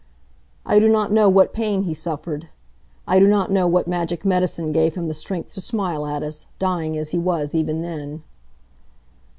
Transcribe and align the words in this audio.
I 0.65 0.79
do 0.79 0.89
not 0.89 1.11
know 1.11 1.29
what 1.29 1.53
pain 1.53 1.83
he 1.83 1.93
suffered. 1.93 2.49
I 3.07 3.19
do 3.19 3.27
not 3.27 3.51
know 3.51 3.67
what 3.67 3.87
magic 3.87 4.25
medicine 4.25 4.71
gave 4.71 4.95
him 4.95 5.07
the 5.07 5.13
strength 5.13 5.53
to 5.53 5.61
smile 5.61 6.07
at 6.07 6.23
us, 6.23 6.47
dying 6.57 6.97
as 6.97 7.11
he 7.11 7.19
was 7.19 7.53
even 7.53 7.83
then. 7.83 8.23